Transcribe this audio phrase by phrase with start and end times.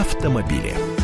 [0.00, 0.95] автомобили.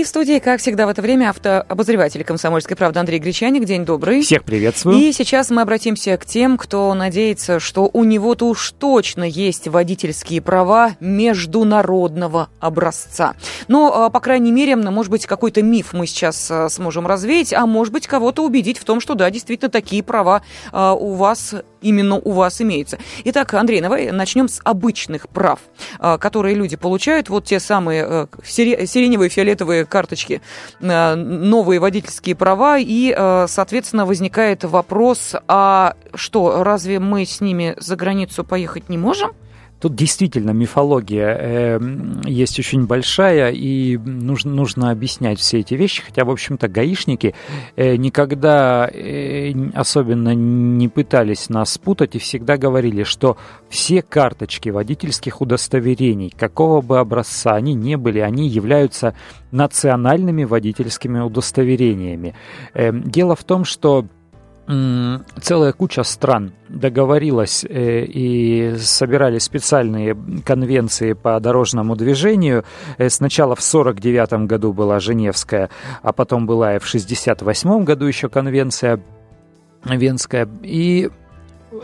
[0.00, 3.66] И в студии, как всегда в это время, автообозреватель «Комсомольской правды» Андрей Гречаник.
[3.66, 4.22] День добрый.
[4.22, 4.96] Всех приветствую.
[4.96, 10.40] И сейчас мы обратимся к тем, кто надеется, что у него-то уж точно есть водительские
[10.40, 13.34] права международного образца.
[13.68, 17.66] Но, а, по крайней мере, может быть, какой-то миф мы сейчас а, сможем развеять, а
[17.66, 20.40] может быть, кого-то убедить в том, что да, действительно, такие права
[20.72, 22.98] а, у вас именно у вас имеются.
[23.24, 25.60] Итак, Андрей, давай начнем с обычных прав,
[25.98, 27.30] которые люди получают.
[27.30, 30.40] Вот те самые сиреневые, фиолетовые карточки,
[30.80, 37.74] э, новые водительские права, и, э, соответственно, возникает вопрос, а что, разве мы с ними
[37.78, 39.32] за границу поехать не можем?
[39.80, 41.80] Тут действительно мифология э,
[42.26, 46.02] есть очень большая, и нужно, нужно объяснять все эти вещи.
[46.02, 47.34] Хотя, в общем-то, гаишники
[47.76, 53.38] э, никогда э, особенно не пытались нас спутать и всегда говорили, что
[53.70, 59.14] все карточки водительских удостоверений, какого бы образца они ни были, они являются
[59.50, 62.34] национальными водительскими удостоверениями.
[62.74, 64.06] Э, дело в том, что
[64.66, 72.64] целая куча стран договорилась э, и собирали специальные конвенции по дорожному движению.
[72.98, 75.70] Э, сначала в 49 году была Женевская,
[76.02, 79.00] а потом была и в 68 году еще конвенция
[79.84, 80.48] Венская.
[80.62, 81.10] И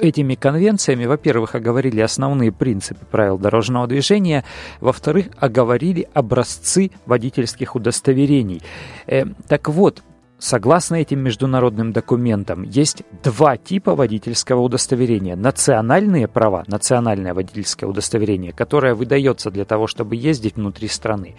[0.00, 4.44] этими конвенциями, во-первых, оговорили основные принципы правил дорожного движения,
[4.80, 8.62] во-вторых, оговорили образцы водительских удостоверений.
[9.06, 10.02] Э, так вот,
[10.44, 15.36] Согласно этим международным документам, есть два типа водительского удостоверения.
[15.36, 21.34] Национальные права, национальное водительское удостоверение, которое выдается для того, чтобы ездить внутри страны.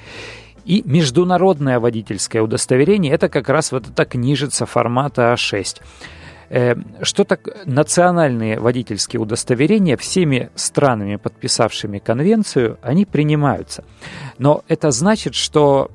[0.66, 5.82] И международное водительское удостоверение, это как раз вот эта книжица формата А6.
[6.50, 13.84] Э, что так национальные водительские удостоверения всеми странами, подписавшими конвенцию, они принимаются.
[14.40, 15.92] Но это значит, что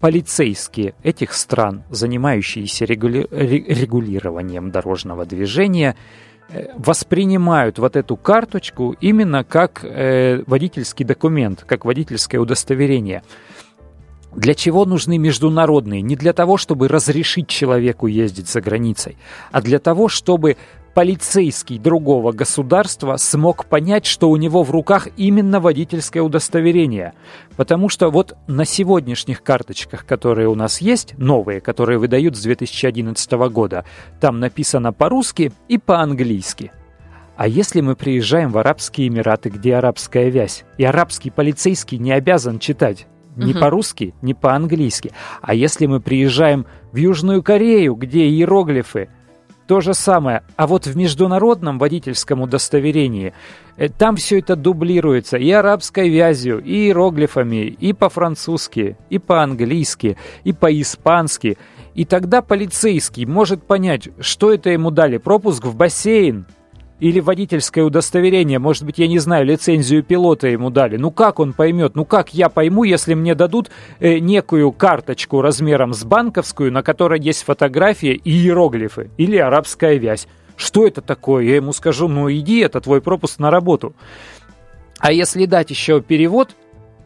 [0.00, 3.26] полицейские этих стран, занимающиеся регули...
[3.30, 5.96] регулированием дорожного движения,
[6.50, 13.22] э, воспринимают вот эту карточку именно как э, водительский документ, как водительское удостоверение.
[14.34, 16.02] Для чего нужны международные?
[16.02, 19.16] Не для того, чтобы разрешить человеку ездить за границей,
[19.50, 20.56] а для того, чтобы
[20.98, 27.12] полицейский другого государства смог понять, что у него в руках именно водительское удостоверение.
[27.56, 33.30] Потому что вот на сегодняшних карточках, которые у нас есть, новые, которые выдают с 2011
[33.30, 33.84] года,
[34.20, 36.72] там написано по-русски и по-английски.
[37.36, 42.58] А если мы приезжаем в Арабские Эмираты, где арабская вязь, и арабский полицейский не обязан
[42.58, 43.06] читать
[43.36, 43.60] ни угу.
[43.60, 45.12] по-русски, ни по-английски.
[45.42, 49.10] А если мы приезжаем в Южную Корею, где иероглифы,
[49.68, 50.42] то же самое.
[50.56, 53.34] А вот в международном водительском удостоверении
[53.76, 60.54] э, там все это дублируется и арабской вязью, и иероглифами, и по-французски, и по-английски, и
[60.54, 61.58] по-испански.
[61.94, 66.46] И тогда полицейский может понять, что это ему дали, пропуск в бассейн,
[67.00, 70.96] или водительское удостоверение, может быть, я не знаю, лицензию пилота ему дали.
[70.96, 71.94] Ну как он поймет?
[71.94, 73.70] Ну как я пойму, если мне дадут
[74.00, 80.26] э, некую карточку размером с банковскую, на которой есть фотография и иероглифы или арабская вязь?
[80.56, 81.44] Что это такое?
[81.44, 83.94] Я ему скажу, ну иди, это твой пропуск на работу.
[84.98, 86.56] А если дать еще перевод,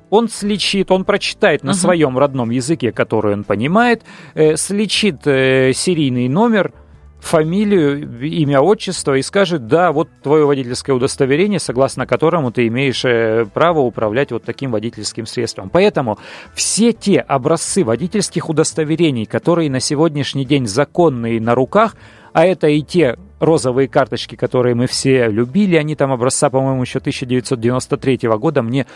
[0.09, 1.75] он слечит, он прочитает на uh-huh.
[1.75, 4.03] своем родном языке, который он понимает,
[4.35, 6.73] э, слечит э, серийный номер,
[7.23, 13.47] фамилию, имя, отчество и скажет, да, вот твое водительское удостоверение, согласно которому ты имеешь э,
[13.55, 15.71] право управлять вот таким водительским средством.
[15.71, 16.19] Поэтому
[16.53, 21.95] все те образцы водительских удостоверений, которые на сегодняшний день законные на руках,
[22.33, 26.99] а это и те розовые карточки, которые мы все любили, они там образца, по-моему, еще
[26.99, 28.87] 1993 года, мне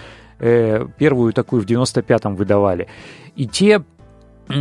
[0.41, 2.88] э, первую такую в 95-м выдавали.
[3.37, 3.82] И те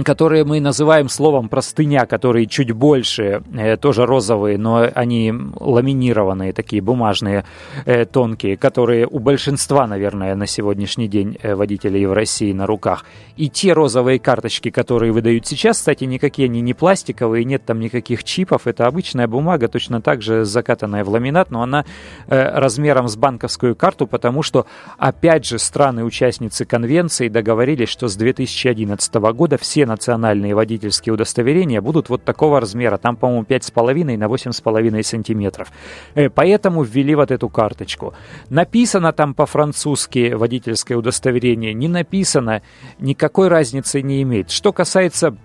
[0.03, 6.81] которые мы называем словом простыня, которые чуть больше, э, тоже розовые, но они ламинированные, такие
[6.81, 7.45] бумажные,
[7.86, 13.06] э, тонкие, которые у большинства, наверное, на сегодняшний день э, водителей в России на руках.
[13.38, 18.24] И те розовые карточки, которые выдают сейчас, кстати, никакие они не пластиковые, нет там никаких
[18.24, 21.86] чипов, это обычная бумага, точно так же закатанная в ламинат, но она
[22.27, 24.65] размером с банковскую карту, потому что,
[24.98, 32.07] опять же, страны-участницы конвенции договорились, что с 2011 года все все национальные водительские удостоверения будут
[32.07, 32.98] вот такого размера.
[32.98, 35.69] Там, по-моему, 5,5 на 8,5 сантиметров.
[36.13, 38.13] Э, поэтому ввели вот эту карточку.
[38.50, 42.62] Написано там по-французски водительское удостоверение, не написано,
[43.00, 44.50] никакой разницы не имеет.
[44.50, 45.36] Что касается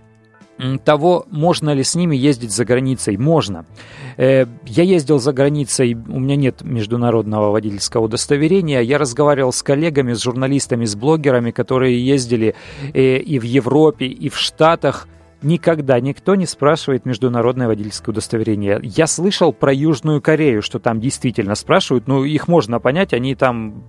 [0.84, 3.16] того, можно ли с ними ездить за границей.
[3.16, 3.64] Можно.
[4.16, 8.80] Э, я ездил за границей, у меня нет международного водительского удостоверения.
[8.80, 12.54] Я разговаривал с коллегами, с журналистами, с блогерами, которые ездили
[12.94, 15.06] э, и в Европе, и в Штатах–
[15.42, 18.80] никогда никто не спрашивает международное водительское удостоверение.
[18.82, 23.84] Я слышал про Южную Корею, что там действительно спрашивают, ну, их можно понять, они там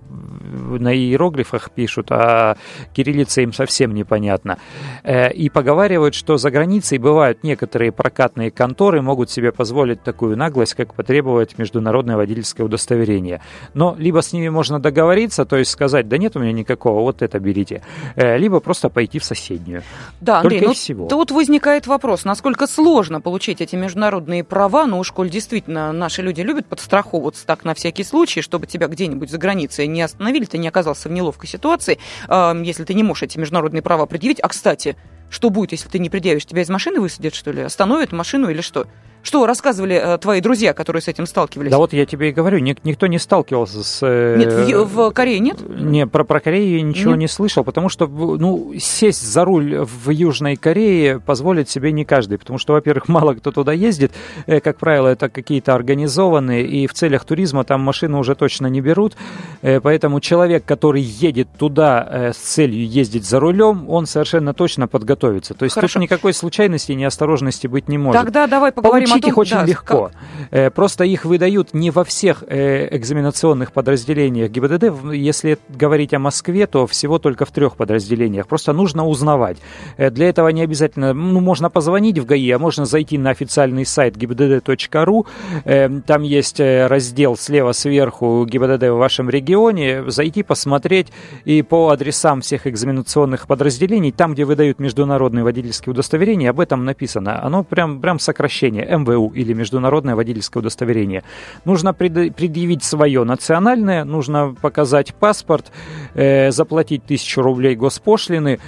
[0.52, 2.56] на иероглифах пишут, а
[2.92, 4.58] кириллица им совсем непонятно.
[5.02, 10.74] Э, и поговаривают, что за границей бывают некоторые прокатные конторы, могут себе позволить такую наглость,
[10.74, 13.40] как потребовать международное водительское удостоверение.
[13.74, 17.22] Но либо с ними можно договориться, то есть сказать, да нет у меня никакого, вот
[17.22, 17.82] это берите,
[18.16, 19.82] э, либо просто пойти в соседнюю.
[20.20, 21.08] Да, Андрей, Только ну, всего.
[21.08, 26.40] тут возникает вопрос, насколько сложно получить эти международные права, ну уж коль действительно наши люди
[26.40, 30.68] любят подстраховываться так на всякий случай, чтобы тебя где-нибудь за границей не остановили, ты не
[30.68, 31.98] оказался в неловкой ситуации,
[32.28, 34.38] если ты не можешь эти международные права предъявить.
[34.38, 34.96] А, кстати,
[35.30, 36.46] что будет, если ты не предъявишь?
[36.46, 37.62] Тебя из машины высадят, что ли?
[37.62, 38.86] Остановят машину или что?
[39.22, 41.70] Что рассказывали э, твои друзья, которые с этим сталкивались?
[41.70, 44.00] Да вот я тебе и говорю, ник- никто не сталкивался с...
[44.02, 45.58] Э, нет, в, в Корее нет?
[45.68, 47.20] Не, про, про Корею я ничего нет?
[47.20, 52.38] не слышал, потому что, ну, сесть за руль в Южной Корее позволит себе не каждый,
[52.38, 54.10] потому что, во-первых, мало кто туда ездит,
[54.46, 58.80] э, как правило, это какие-то организованные, и в целях туризма там машины уже точно не
[58.80, 59.16] берут,
[59.62, 64.88] э, поэтому человек, который едет туда э, с целью ездить за рулем, он совершенно точно
[64.88, 65.54] подготовится.
[65.54, 65.94] То есть Хорошо.
[65.94, 68.20] тут никакой случайности и неосторожности быть не может.
[68.20, 70.04] Тогда давай поговорим Получить их очень да, легко.
[70.04, 70.12] Как?
[70.52, 75.12] Э, просто их выдают не во всех э, экзаменационных подразделениях ГИБДД.
[75.12, 78.46] Если говорить о Москве, то всего только в трех подразделениях.
[78.46, 79.56] Просто нужно узнавать.
[79.96, 83.86] Э, для этого не обязательно, ну, можно позвонить в ГАИ, а можно зайти на официальный
[83.86, 86.02] сайт gibdd.ru.
[86.06, 90.04] Там есть раздел слева сверху ГИБДД в вашем регионе.
[90.10, 91.08] Зайти, посмотреть
[91.44, 97.42] и по адресам всех экзаменационных подразделений, там, где выдают международные водительские удостоверения, об этом написано.
[97.42, 98.84] Оно прям, прям сокращение.
[99.02, 101.22] МВУ или международное водительское удостоверение.
[101.64, 105.70] Нужно предъявить свое национальное, нужно показать паспорт,
[106.14, 108.58] э, заплатить тысячу рублей госпошлины,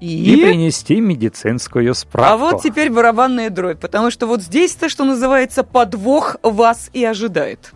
[0.00, 0.34] и?
[0.34, 2.32] и принести медицинскую справку.
[2.32, 7.72] А вот теперь барабанная дробь, потому что вот здесь-то, что называется, подвох вас и ожидает.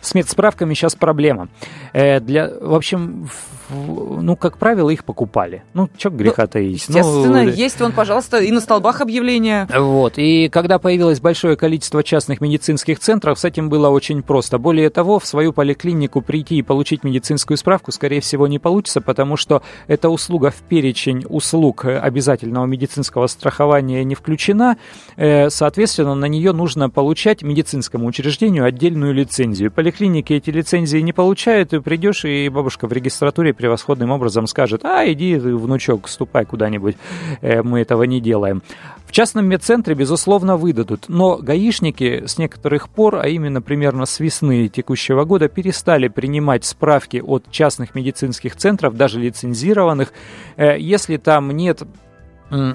[0.00, 1.48] С медсправками сейчас проблема.
[1.92, 3.28] Э, для, в общем,
[3.72, 5.62] ну, как правило, их покупали.
[5.74, 6.84] Ну, что греха таить.
[6.88, 9.68] Ну, естественно, ну, есть вон, пожалуйста, и на столбах объявления.
[9.74, 14.58] Вот, и когда появилось большое количество частных медицинских центров, с этим было очень просто.
[14.58, 19.36] Более того, в свою поликлинику прийти и получить медицинскую справку, скорее всего, не получится, потому
[19.36, 24.76] что эта услуга в перечень услуг обязательного медицинского страхования не включена.
[25.16, 29.70] Э, соответственно, на нее нужно получать медицинскому учреждению отдельную лицензию.
[29.70, 35.06] Поликлиники эти лицензии не получают, и придешь, и бабушка в регистратуре превосходным образом скажет, а,
[35.06, 36.96] иди, внучок, ступай куда-нибудь,
[37.42, 38.60] э, мы этого не делаем.
[39.06, 44.66] В частном медцентре, безусловно, выдадут, но гаишники с некоторых пор, а именно примерно с весны
[44.66, 50.12] текущего года, перестали принимать справки от частных медицинских центров, даже лицензированных,
[50.56, 51.82] э, если там нет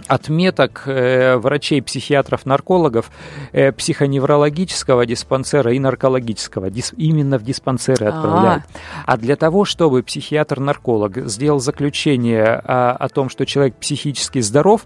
[0.08, 3.12] отметок э, врачей, психиатров, наркологов
[3.52, 6.72] э, психоневрологического диспансера и наркологического.
[6.98, 8.64] Именно в диспансеры отправляют.
[9.06, 14.86] А, а для того, чтобы психиатр-нарколог сделал заключение о, о том, что человек психически здоров,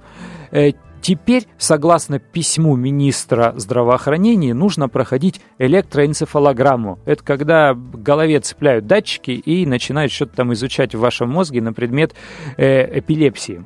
[0.52, 0.72] э,
[1.02, 7.00] Теперь, согласно письму министра здравоохранения, нужно проходить электроэнцефалограмму.
[7.06, 11.74] Это когда в голове цепляют датчики и начинают что-то там изучать в вашем мозге на
[11.74, 12.14] предмет
[12.58, 13.64] э, эпилепсии.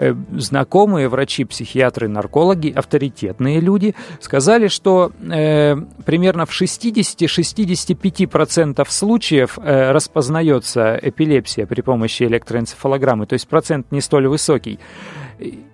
[0.00, 5.74] Э, знакомые врачи, психиатры, наркологи, авторитетные люди, сказали, что э,
[6.06, 14.28] примерно в 60-65% случаев э, распознается эпилепсия при помощи электроэнцефалограммы, то есть процент не столь
[14.28, 14.78] высокий.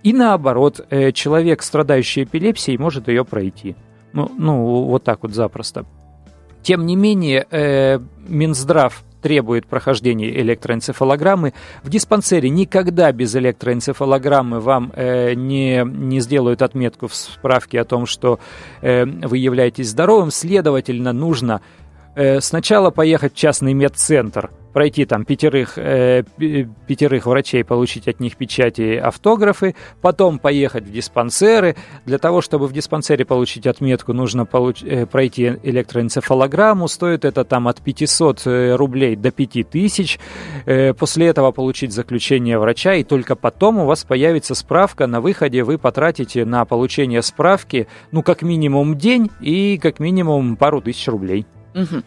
[0.02, 3.76] И наоборот, э, человек, страдающий эпилепсией, может ее пройти.
[4.14, 5.84] Ну, ну вот так вот запросто.
[6.62, 11.54] Тем не менее, э, Минздрав требует прохождения электроэнцефалограммы.
[11.82, 18.04] В диспансере никогда без электроэнцефалограммы вам э, не, не сделают отметку в справке о том,
[18.04, 18.38] что
[18.82, 20.30] э, вы являетесь здоровым.
[20.30, 21.62] Следовательно, нужно
[22.14, 26.24] э, сначала поехать в частный медцентр– пройти там пятерых, э,
[26.86, 31.76] пятерых врачей, получить от них печати, автографы, потом поехать в диспансеры.
[32.04, 36.88] Для того, чтобы в диспансере получить отметку, нужно получ- э, пройти электроэнцефалограмму.
[36.88, 40.18] Стоит это там от 500 э, рублей до 5000.
[40.66, 45.06] Э, после этого получить заключение врача, и только потом у вас появится справка.
[45.06, 50.80] На выходе вы потратите на получение справки, ну, как минимум день и как минимум пару
[50.80, 51.46] тысяч рублей.
[51.74, 52.02] Угу.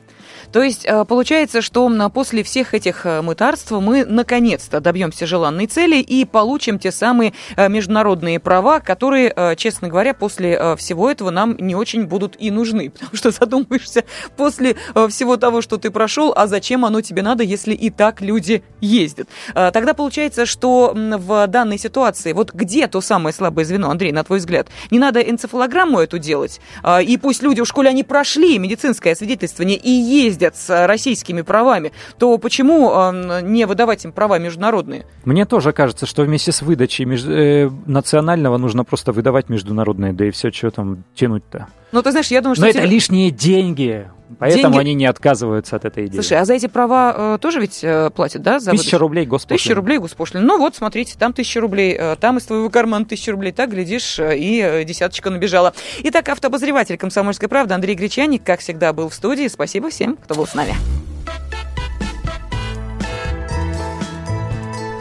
[0.52, 5.98] То есть э, получается, что после всех этих э, мытарств мы наконец-то добьемся желанной цели
[5.98, 11.76] и получим те самые э, международные права, которые, честно говоря, после всего этого нам не
[11.76, 12.90] очень будут и нужны.
[12.98, 14.04] Потому что задумаешься
[14.36, 14.76] после
[15.10, 19.28] всего того, что ты прошел, а зачем оно тебе надо, если и так люди ездят.
[19.54, 24.40] Тогда получается, что в данной ситуации, вот где то самое слабое звено, Андрей, на твой
[24.40, 24.68] взгляд?
[24.92, 26.60] Не надо энцефалограмму эту делать,
[27.04, 31.92] и пусть люди, в школе они прошли медицинское свидетельствование и ездят ездят с российскими правами,
[32.18, 35.06] то почему э, не выдавать им права международные?
[35.26, 37.24] Мне тоже кажется, что вместе с выдачей меж...
[37.26, 41.68] э, национального нужно просто выдавать международные, да и все, что там тянуть-то.
[41.92, 42.64] Ну, ты знаешь, я думаю, что...
[42.66, 44.08] Но это лишние деньги.
[44.40, 44.78] Поэтому деньги...
[44.80, 46.16] они не отказываются от этой идеи.
[46.20, 48.60] Слушай, а за эти права э, тоже ведь э, платят, да?
[48.60, 49.58] За тысяча рублей госпошлина.
[49.58, 50.44] Тысяча рублей госпошлина.
[50.44, 53.52] Ну вот, смотрите, там тысяча рублей, э, там из твоего кармана тысяча рублей.
[53.52, 55.74] Так, глядишь, э, и э, десяточка набежала.
[56.04, 59.48] Итак, автообозреватель «Комсомольской правды» Андрей Гречаник, как всегда, был в студии.
[59.48, 60.76] Спасибо всем, кто был с нами.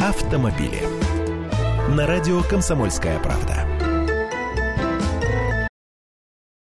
[0.01, 0.81] Автомобили.
[1.97, 3.66] На радио «Комсомольская правда».